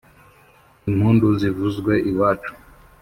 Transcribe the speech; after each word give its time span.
impundu 0.89 1.27
zivuzwe 1.39 1.93
iwacu 2.11 2.53